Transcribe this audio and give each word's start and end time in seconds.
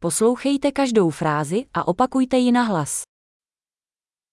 Poslouchejte 0.00 0.72
každou 0.72 1.10
frázi 1.10 1.64
a 1.74 1.88
opakujte 1.88 2.36
ji 2.36 2.52
nahlas. 2.52 3.02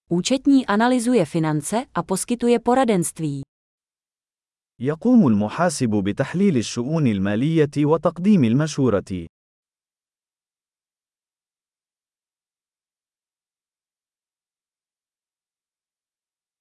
Účetní 0.09 0.65
analyzuje 0.65 1.25
finance 1.25 1.85
a 1.93 2.03
poskytuje 2.03 2.59
poradenství. 2.59 3.41
يقوم 4.79 5.28
المحاسب 5.28 5.89
بتحليل 5.89 6.57
الشؤون 6.57 7.07
المالية 7.07 7.86
وتقديم 7.86 8.43
المشورة. 8.43 9.28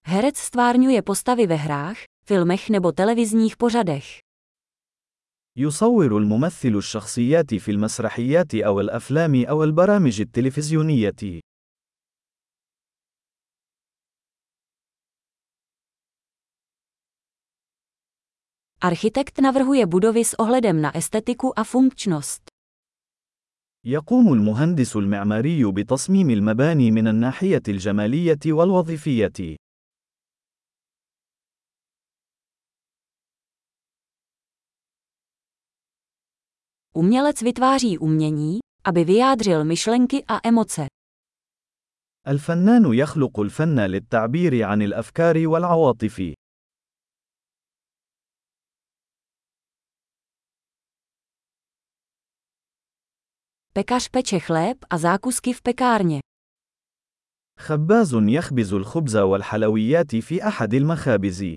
Herec 0.07 0.37
stvárňuje 0.37 1.03
postavy 1.03 1.47
ve 1.47 1.55
hrách, 1.55 1.97
filmech 2.25 2.71
nebo 2.71 2.93
televizních 2.93 3.57
pořadech. 3.57 4.05
يصور 5.57 6.19
الممثل 6.19 6.77
الشخصيات 6.77 7.55
في 7.55 7.71
المسرحيات 7.71 8.55
أو 8.55 8.81
الأفلام 8.81 9.45
أو 9.45 9.65
البرامج 9.65 10.21
التلفزيونية. 10.21 11.41
Architekt 18.81 19.39
navrhuje 19.41 19.87
budovy 19.87 20.25
s 20.25 20.35
ohledem 20.39 20.81
na 20.81 20.91
estetiku 20.95 21.53
a 21.57 21.65
funkčnost. 21.65 22.49
يقوم 23.87 24.33
المهندس 24.33 24.97
المعماري 24.97 25.65
بتصميم 25.73 26.31
المباني 26.31 26.91
من 26.91 27.09
الناحية 27.09 27.63
الجمالية 27.69 28.39
والوظيفية. 28.47 29.64
Umělec 36.97 37.43
vytváří 37.43 37.99
umění, 37.99 38.59
aby 38.85 39.05
vyjádřil 39.05 39.65
myšlenky 39.65 40.25
a 40.29 40.49
emoce. 40.49 40.87
الفنان 42.27 42.95
يخلق 42.95 43.41
الفن 43.41 43.81
للتعبير 43.81 44.63
عن 44.63 44.83
الأفكار 44.83 45.47
والعواطف. 45.47 46.21
Pekař 53.73 54.09
peče 54.09 54.39
chléb 54.39 54.79
a 54.91 54.99
zákusky 54.99 55.53
v 55.53 55.63
pekárně. 55.63 56.21
خباز 57.59 58.15
يخبز 58.15 58.73
الخبز 58.73 59.17
والحلويات 59.17 60.17
في 60.17 60.49
أحد 60.49 60.75
المخابز. 60.75 61.57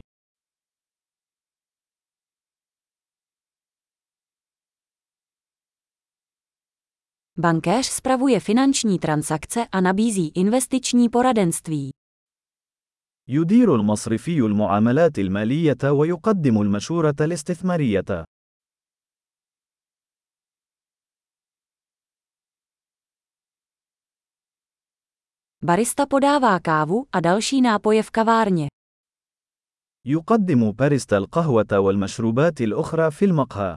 Bankéř 7.39 7.87
spravuje 7.87 8.41
finanční 8.41 8.99
transakce 8.99 9.67
a 9.73 9.81
nabízí 9.81 10.29
investiční 10.29 11.09
poradenství. 11.09 11.91
يدير 13.29 13.75
المصرفي 13.75 14.39
المعاملات 14.41 15.19
المالية 15.19 15.91
ويقدم 15.91 16.63
المشورة 16.63 17.15
الاستثمارية. 17.21 18.25
Barista 25.65 26.07
podává 26.07 26.61
kávu 26.61 27.07
a 27.13 27.21
další 27.21 27.61
nápoje 27.61 28.03
v 28.03 28.11
kavárně. 28.11 28.69
يقدم 30.07 30.73
باريستا 30.73 31.17
القهوة 31.17 31.79
والمشروبات 31.79 32.61
الأخرى 32.61 33.11
في 33.11 33.25
المقهى. 33.25 33.77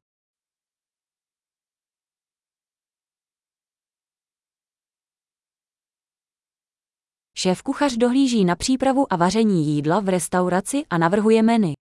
Šéf-kuchař 7.39 7.97
dohlíží 7.97 8.45
na 8.45 8.55
přípravu 8.55 9.13
a 9.13 9.15
vaření 9.15 9.65
jídla 9.67 9.99
v 9.99 10.09
restauraci 10.09 10.85
a 10.89 10.97
navrhuje 10.97 11.43
menu. 11.43 11.73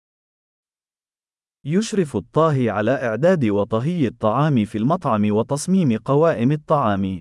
يشرف 1.65 2.15
الطاهي 2.15 2.69
على 2.69 2.91
إعداد 2.91 3.45
وطهي 3.45 4.07
الطعام 4.07 4.65
في 4.65 4.77
المطعم 4.77 5.31
وتصميم 5.31 5.97
قوائم 5.97 6.51
الطعام. 6.51 7.19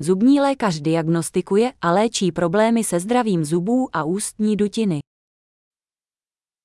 Zubní 0.00 0.40
lékař 0.40 0.80
diagnostikuje 0.80 1.72
a 1.80 1.92
léčí 1.92 2.32
problémy 2.32 2.84
se 2.84 3.00
zdravím 3.00 3.44
zubů 3.44 3.96
a 3.96 4.04
ústní 4.04 4.56
dutiny. 4.56 5.00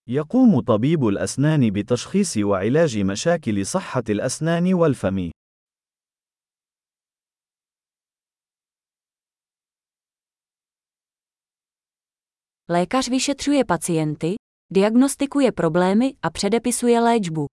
يقوم 0.08 0.60
طبيب 0.60 1.06
الأسنان 1.06 1.70
بتشخيص 1.70 2.36
وعلاج 2.36 2.98
مشاكل 2.98 3.66
صحة 3.66 4.02
الأسنان 4.08 4.74
والفم. 4.74 5.30
Lékař 12.68 13.08
vyšetřuje 13.08 13.64
pacienty, 13.64 14.34
diagnostikuje 14.72 15.52
problémy 15.52 16.14
a 16.22 16.30
předepisuje 16.30 17.00
léčbu. 17.00 17.46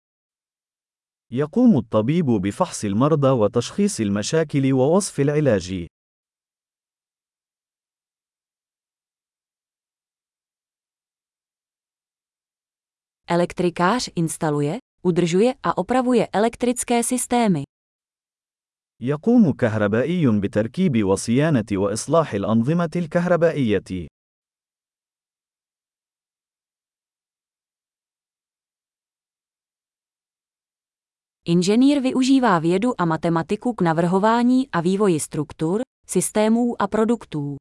يقوم 1.32 1.78
الطبيب 1.78 2.26
بفحص 2.26 2.86
المرضى 2.86 3.30
وتشخيص 3.30 4.00
المشاكل 4.00 4.74
ووصف 4.74 5.20
العلاج. 5.20 5.88
Elektrikář 13.31 14.09
instaluje, 14.15 14.79
udržuje 15.03 15.55
a 15.63 15.79
opravuje 15.79 16.29
elektrické 16.33 17.03
systémy. 17.03 17.65
يقوم 19.01 19.53
كهربائي 19.53 20.27
بتركيب 20.41 21.05
وصيانة 21.05 21.65
وإصلاح 21.73 22.33
الأنظمة 22.35 22.91
الكهربائية. 22.97 24.07
Inženýr 31.49 32.01
využívá 32.01 32.59
vědu 32.59 33.01
a 33.01 33.05
matematiku 33.05 33.75
k 33.75 33.83
navrhování 33.83 34.69
a 34.71 34.81
vývoji 34.81 35.21
struktur, 35.21 35.81
systémů 36.07 36.83
a 36.83 36.87
produktů. 36.87 37.57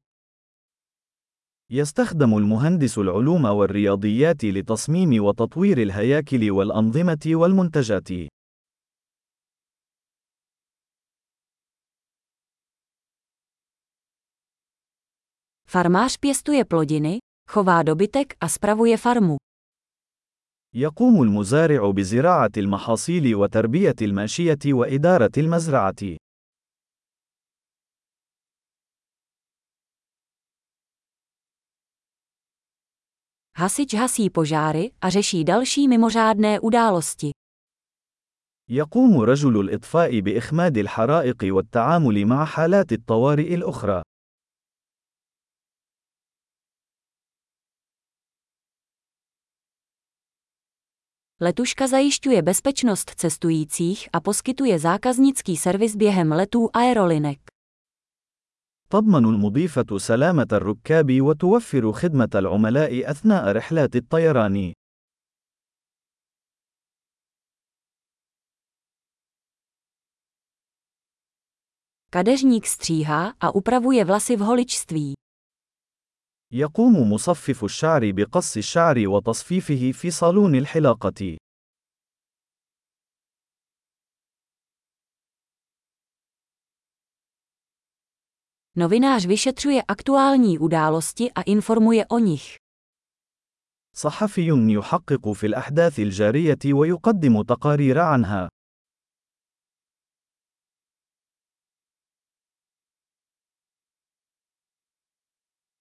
يستخدم 1.73 2.37
المهندس 2.37 2.97
العلوم 2.97 3.45
والرياضيات 3.45 4.45
لتصميم 4.45 5.23
وتطوير 5.23 5.81
الهياكل 5.81 6.51
والأنظمة 6.51 7.19
والمنتجات. 7.27 8.09
Farmář 15.67 16.17
pěstuje 16.17 16.65
plodiny, 16.65 17.17
chová 17.49 17.83
dobytek 17.83 18.35
a 18.39 18.47
spravuje 18.49 18.97
farmu. 18.97 19.37
يقوم 20.75 21.23
المزارع 21.23 21.91
بزراعة 21.91 22.51
المحاصيل 22.57 23.35
وتربية 23.35 23.95
الماشية 24.01 24.59
وإدارة 24.65 25.31
المزرعة. 25.37 26.17
Hasič 33.60 33.94
hasí 33.94 34.30
požáry 34.30 34.90
a 35.00 35.10
řeší 35.10 35.44
další 35.44 35.88
mimořádné 35.88 36.60
události. 36.60 37.30
يقوم 38.68 39.20
رجل 39.20 39.60
الإطفاء 39.60 40.20
بإخماد 40.20 40.78
الحرائق 40.78 41.44
والتعامل 41.44 42.26
مع 42.26 42.44
حالات 42.44 42.92
الطوارئ 42.92 43.54
الأخرى. 43.54 44.02
Letuška 51.40 51.86
zajišťuje 51.86 52.42
bezpečnost 52.42 53.10
cestujících 53.14 54.08
a 54.12 54.20
poskytuje 54.20 54.78
zákaznický 54.78 55.56
servis 55.56 55.96
během 55.96 56.32
letů 56.32 56.70
aerolinek. 56.72 57.49
تضمن 58.91 59.25
المضيفة 59.25 59.97
سلامة 59.97 60.47
الركاب 60.51 61.21
وتوفر 61.21 61.91
خدمة 61.91 62.29
العملاء 62.35 63.11
أثناء 63.11 63.51
رحلات 63.51 63.95
الطيران. 63.95 64.73
Kadeřník 72.09 72.65
stříhá 72.67 73.33
a 73.39 73.55
upravuje 73.55 74.05
vlasy 74.05 74.35
v 74.35 74.39
holičství. 74.39 75.13
يقوم 76.53 77.11
مصفف 77.13 77.63
الشعر 77.63 78.11
بقص 78.11 78.57
الشعر 78.57 79.07
وتصفيفه 79.07 79.91
في 79.91 80.11
صالون 80.11 80.55
الحلاقة. 80.55 81.37
Novinář 88.76 89.26
vyšetřuje 89.26 89.82
aktuální 89.82 90.58
události 90.58 91.32
a 91.32 91.42
informuje 91.42 92.06
o 92.06 92.18
nich. 92.18 92.56
صحفي 93.96 94.48
يحقق 94.68 95.32
في 95.32 95.46
الأحداث 95.46 95.98
الجارية 95.98 96.58
ويقدم 96.72 97.42
تقارير 97.42 97.98
عنها. 97.98 98.48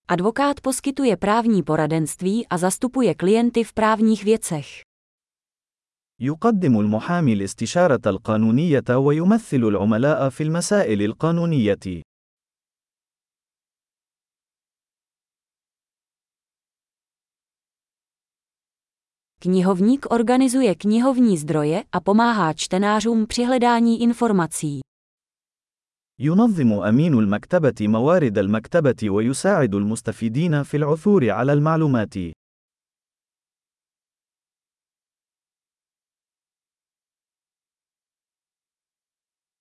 Advokát 0.08 0.62
poskytuje 0.62 1.18
právní 1.18 1.64
poradenství 1.64 2.48
a 2.48 2.58
zastupuje 2.58 3.16
klienty 3.16 3.64
v 3.64 3.74
právních 3.74 4.24
věcech. 4.24 4.68
يقدم 6.22 6.80
المحامي 6.80 7.34
الاستشارة 7.34 8.02
القانونية 8.06 8.98
ويمثل 8.98 9.64
العملاء 9.64 10.30
في 10.30 10.44
المسائل 10.44 11.02
القانونية. 11.02 12.06
Knihovník 19.40 20.06
organizuje 20.10 20.76
knihovní 20.76 21.38
zdroje 21.38 21.84
a 21.92 22.00
pomáhá 22.00 22.54
čtenářům 22.54 23.28
při 23.28 23.44
hledání 23.44 24.02
informací. 24.02 24.80
ينظم 26.20 26.74
أمين 26.74 27.14
المكتبة 27.14 27.88
موارد 27.88 28.38
المكتبة 28.38 29.10
ويساعد 29.10 29.76
المستفيدين 29.76 30.64
في 30.64 30.78
العثور 30.78 31.30
على 31.30 31.54
المعلومات. 31.54 32.14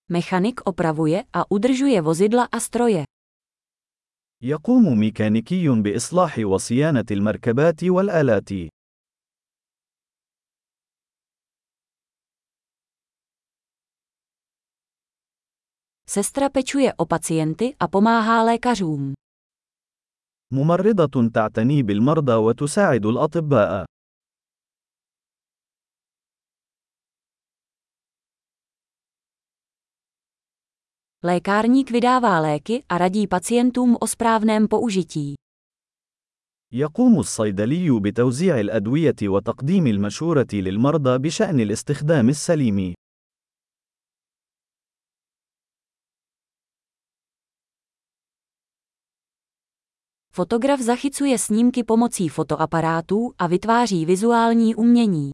Mechanik 0.08 0.60
opravuje 0.64 1.24
a 1.32 1.50
udržuje 1.50 2.00
vozidla 2.00 2.48
a 2.52 2.60
stroje. 2.60 3.04
يقوم 4.42 4.98
ميكانيكي 4.98 5.68
بإصلاح 5.68 6.38
وصيانة 6.38 7.04
المركبات 7.10 7.84
والآلات. 7.84 8.74
Sestra 16.08 16.48
pečuje 16.48 16.94
o 16.94 17.06
pacienty 17.06 17.74
a 17.80 17.88
pomáhá 17.88 18.42
lékařům. 18.42 19.12
ممرضة 20.52 21.30
تعتني 21.34 21.82
بالمرضى 21.82 22.34
وتساعد 22.34 23.06
الأطباء. 23.06 23.84
Lékárník 31.24 31.90
vydává 31.90 32.40
léky 32.40 32.84
a 32.88 32.98
radí 32.98 33.26
pacientům 33.26 33.96
o 34.00 34.06
správném 34.06 34.68
použití. 34.68 35.34
يقوم 36.72 37.18
الصيدلي 37.18 38.00
بتوزيع 38.00 38.60
الأدوية 38.60 39.14
وتقديم 39.22 39.86
المشورة 39.86 40.46
للمرضى 40.52 41.18
بشأن 41.18 41.60
الاستخدام 41.60 42.28
السليم. 42.28 42.94
Fotograf 50.38 50.80
zachycuje 50.80 51.38
snímky 51.38 51.84
pomocí 51.84 52.28
fotoaparátů 52.28 53.32
a 53.38 53.46
vytváří 53.46 54.06
vizuální 54.06 54.74
umění. 54.74 55.30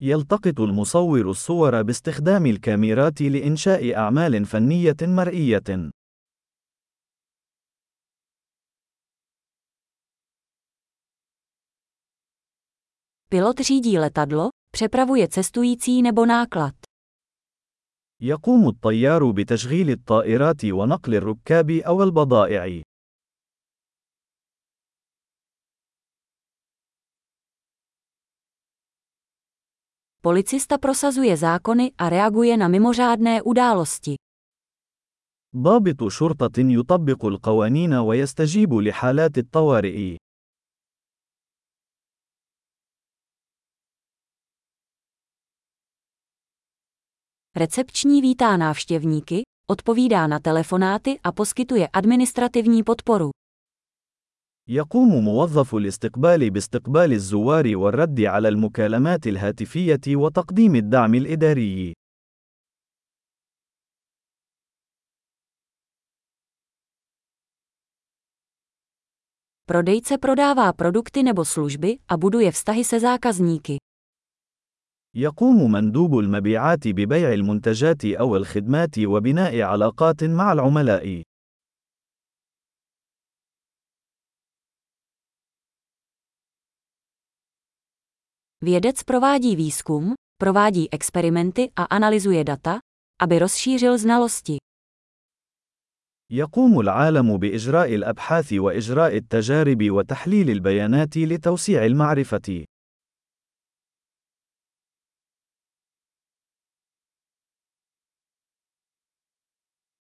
يلتقط 0.00 0.60
المصور 0.60 1.30
الصور 1.30 1.82
باستخدام 1.82 2.46
الكاميرات 2.46 3.22
لإنشاء 3.22 3.94
أعمال 3.94 4.46
فنية 4.46 4.96
مرئية. 5.02 5.90
Pilot 13.30 13.60
řídí 13.60 13.98
letadlo, 13.98 14.48
přepravuje 14.72 15.28
cestující 15.28 16.02
nebo 16.02 16.26
náklad. 16.26 16.74
يقوم 18.22 18.68
الطيار 18.68 19.30
بتشغيل 19.30 19.90
الطائرات 19.90 20.64
ونقل 20.64 21.14
الركاب 21.14 21.70
أو 21.70 22.02
البضائع. 22.02 22.82
Policista 30.22 30.78
prosazuje 30.78 31.36
zákony 31.36 31.92
a 31.98 32.08
reaguje 32.08 32.56
na 32.56 32.68
mimořádné 32.68 33.42
události. 33.42 34.16
ضابط 35.56 36.08
شرطة 36.08 36.58
يطبق 36.58 37.24
القوانين 37.24 37.94
ويستجيب 37.94 38.74
لحالات 38.74 39.38
الطوارئ. 39.38 40.16
Recepční 47.56 48.22
vítá 48.22 48.56
návštěvníky, 48.56 49.42
odpovídá 49.70 50.26
na 50.26 50.38
telefonáty 50.38 51.20
a 51.24 51.32
poskytuje 51.32 51.88
administrativní 51.92 52.82
podporu. 52.82 53.30
يقوم 54.67 55.23
موظف 55.23 55.75
الاستقبال 55.75 56.49
باستقبال 56.49 57.11
الزوار 57.11 57.77
والرد 57.77 58.21
على 58.21 58.47
المكالمات 58.47 59.27
الهاتفية 59.27 60.15
وتقديم 60.15 60.75
الدعم 60.75 61.15
الإداري. 61.15 61.93
Prodejce 69.71 70.17
prodává 70.17 70.73
produkty 70.73 71.23
nebo 71.23 71.45
služby 71.45 72.03
a 72.07 72.17
buduje 72.17 72.51
vztahy 72.51 72.83
se 72.83 72.99
zákazníky. 72.99 73.77
يقوم 75.15 75.71
مندوب 75.71 76.19
المبيعات 76.19 76.87
ببيع 76.87 77.33
المنتجات 77.33 78.05
أو 78.05 78.35
الخدمات 78.35 78.99
وبناء 78.99 79.61
علاقات 79.61 80.23
مع 80.23 80.53
العملاء. 80.53 81.21
Vědec 88.64 89.02
provádí 89.02 89.56
výzkum, 89.56 90.14
provádí 90.38 90.92
experimenty 90.92 91.70
a 91.76 91.84
analyzuje 91.84 92.44
data, 92.44 92.78
aby 93.20 93.38
rozšířil 93.38 93.98
znalosti. 93.98 94.56
يقوم 96.30 96.80
العالم 96.80 97.36
بإجراء 97.38 97.94
الأبحاث 97.94 98.52
وإجراء 98.52 99.16
التجارب 99.16 99.90
وتحليل 99.90 100.50
البيانات 100.50 101.16
لتوسيع 101.16 101.84
المعرفة. 101.84 102.64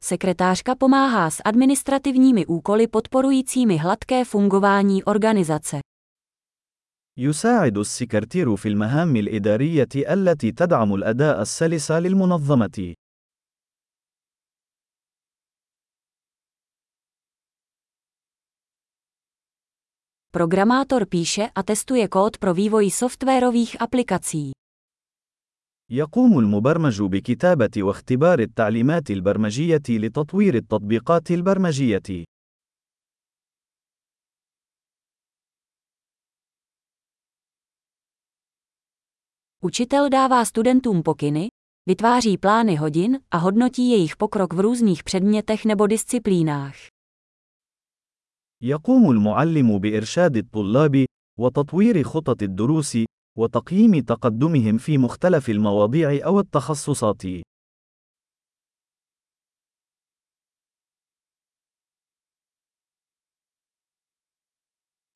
Sekretářka 0.01 0.75
pomáhá 0.75 1.29
s 1.29 1.41
administrativními 1.45 2.45
úkoly 2.45 2.87
podporujícími 2.87 3.77
hladké 3.77 4.25
fungování 4.25 5.03
organizace. 5.03 5.79
يساعد 7.18 7.78
السكرتير 7.78 8.56
في 8.56 8.68
المهام 8.68 9.16
الإدارية 9.16 9.88
التي 9.96 10.52
تدعم 10.52 10.94
الأداء 10.94 11.42
السلس 11.42 11.92
للمنظمة. 11.92 12.94
Programátor 20.30 21.10
píše 21.10 21.50
a 21.54 21.62
testuje 21.62 22.06
kód 22.08 22.38
pro 22.38 22.54
vývoj 22.54 22.90
softwarových 22.90 23.82
aplikací. 23.82 24.52
يقوم 25.90 26.38
المبرمج 26.38 27.02
بكتابة 27.02 27.82
واختبار 27.82 28.38
التعليمات 28.38 29.10
البرمجية 29.10 29.82
لتطوير 29.88 30.54
التطبيقات 30.54 31.30
البرمجية. 31.30 32.24
Učitel 39.63 40.09
dává 40.09 40.45
studentům 40.45 41.03
pokyny, 41.03 41.47
vytváří 41.89 42.37
plány 42.37 42.75
hodin 42.75 43.19
a 43.31 43.37
hodnotí 43.37 43.89
jejich 43.89 44.15
pokrok 44.17 44.53
v 44.53 44.59
různých 44.59 45.03
předmětech 45.03 45.65
nebo 45.65 45.87
disciplínách. 45.87 46.75
يقوم 48.63 49.11
المعلم 49.11 49.79
بإرشاد 49.79 50.37
الطلاب 50.37 51.05
وتطوير 51.39 52.03
خطط 52.03 52.43
الدروس 52.43 52.97
وتقييم 53.37 53.99
تقدمهم 53.99 54.77
في 54.77 54.97
مختلف 54.97 55.49
المواضيع 55.49 56.25
أو 56.25 56.39
التخصصات. 56.39 57.21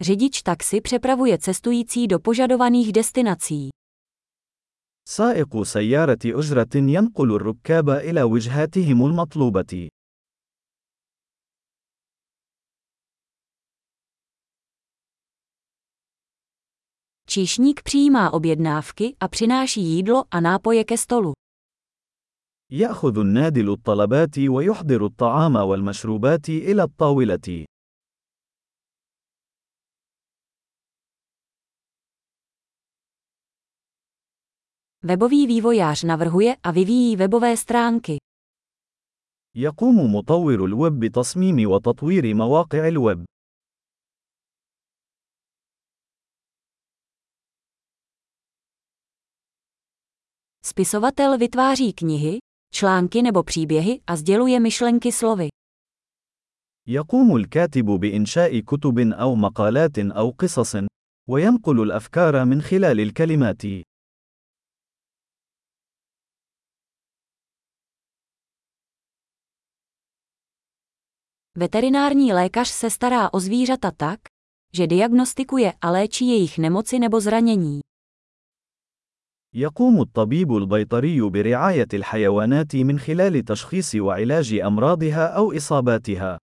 Řidič 0.01 0.41
taxi 0.41 0.81
přepravuje 0.81 1.37
cestující 1.37 2.07
do 2.07 2.19
požadovaných 2.19 2.91
destinací. 2.91 3.69
سائق 5.16 5.62
سيارة 5.62 6.18
أجرة 6.26 6.74
ينقل 6.74 7.34
الركاب 7.34 7.90
إلى 7.90 8.22
وجهاتهم 8.22 9.06
المطلوبة. 9.06 9.88
Číšník 17.28 17.82
přijímá 17.82 18.30
objednávky 18.30 19.16
a 19.20 19.28
přináší 19.28 19.82
jídlo 19.82 20.24
a 20.30 20.40
nápoje 20.40 20.84
ke 20.84 20.98
stolu. 20.98 21.32
يأخذ 22.72 23.18
النادل 23.18 23.70
الطلبات 23.70 24.38
ويحضر 24.38 25.06
الطعام 25.06 25.56
والمشروبات 25.56 26.48
إلى 26.48 26.82
الطاولة. 26.82 27.64
Webový 35.03 35.47
vývojář 35.47 36.03
navrhuje 36.03 36.55
a 36.63 36.71
vyvíjí 36.71 37.15
webové 37.15 37.57
stránky. 37.57 38.17
يقوم 39.55 40.15
مطور 40.15 40.65
الويب 40.65 40.99
بتصميم 40.99 41.69
وتطوير 41.71 42.35
مواقع 42.35 42.87
الويب. 42.87 43.25
Spisovatel 50.65 51.37
vytváří 51.37 51.93
knihy, 51.93 52.37
články 52.73 53.21
nebo 53.21 53.43
příběhy 53.43 54.01
a 54.07 54.15
sděluje 54.15 54.59
myšlenky 54.59 55.11
slovy. 55.11 55.49
يقوم 56.87 57.35
الكاتب 57.35 57.85
بإنشاء 57.85 58.59
كتب 58.59 58.99
أو 58.99 59.35
مقالات 59.35 59.99
أو 59.99 60.29
قصص، 60.29 60.75
وينقل 61.29 61.81
الأفكار 61.83 62.45
من 62.45 62.61
خلال 62.61 62.99
الكلمات. 62.99 63.61
Veterinární 71.57 72.33
lékař 72.33 72.67
se 72.69 72.89
stará 72.89 73.33
o 73.33 73.39
zvířata 73.39 73.91
tak, 73.91 74.19
že 74.73 74.87
diagnostikuje 74.87 75.73
a 75.81 75.91
léčí 75.91 76.27
jejich 76.27 76.57
nemoci 76.57 76.99
nebo 76.99 77.19
zranění. 77.19 77.81
يقوم 79.53 80.01
الطبيب 80.01 80.51
البيطري 80.51 81.21
برعاية 81.21 81.87
الحيوانات 81.93 82.75
من 82.75 82.99
خلال 82.99 83.45
تشخيص 83.45 83.95
وعلاج 83.95 84.53
أمراضها 84.53 85.27
أو 85.27 85.57
إصاباتها. 85.57 86.37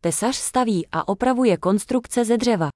Tesař 0.00 0.36
staví 0.36 0.86
a 0.92 1.08
opravuje 1.08 1.56
konstrukce 1.56 2.24
ze 2.24 2.36
dřeva. 2.36 2.68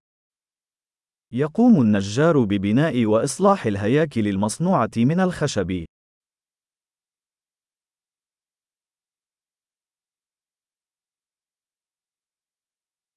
يقوم 1.31 1.81
النجار 1.81 2.43
ببناء 2.43 3.05
وإصلاح 3.05 3.65
الهياكل 3.65 4.27
المصنوعة 4.27 4.89
من 4.97 5.19
الخشب. 5.19 5.85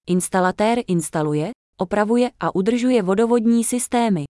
Instalatér 0.07 0.83
instaluje, 0.89 1.51
opravuje 1.79 2.31
a 2.41 2.51
udržuje 2.55 3.03
vodovodní 3.03 3.65
systémy. 3.65 4.25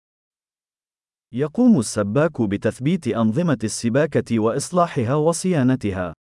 يقوم 1.32 1.78
السباك 1.78 2.42
بتثبيت 2.42 3.08
أنظمة 3.08 3.58
السباكة 3.64 4.38
وإصلاحها 4.38 5.14
وصيانتها. 5.14 6.19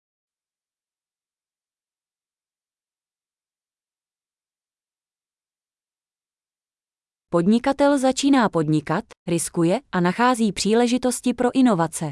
Podnikatel 7.30 7.98
začíná 7.98 8.50
podnikat, 8.50 9.04
riskuje 9.28 9.80
a 9.92 10.00
nachází 10.00 10.52
příležitosti 10.52 11.34
pro 11.34 11.50
inovace. 11.54 12.12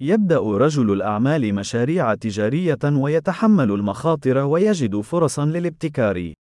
يبدأ 0.00 0.40
رجل 0.40 0.92
الأعمال 0.92 1.54
مشاريع 1.54 2.14
تجارية 2.14 2.78
ويتحمل 3.02 3.70
المخاطر 3.70 4.38
ويجد 4.38 5.00
فرصا 5.00 5.44
للابتكار. 5.46 6.32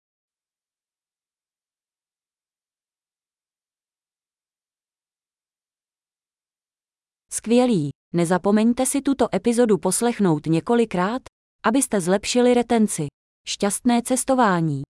Skvělý! 7.33 7.89
Nezapomeňte 8.15 8.85
si 8.85 9.01
tuto 9.01 9.35
epizodu 9.35 9.77
poslechnout 9.77 10.45
několikrát, 10.45 11.21
abyste 11.65 12.01
zlepšili 12.01 12.53
retenci. 12.53 13.07
Šťastné 13.47 14.01
cestování! 14.01 14.86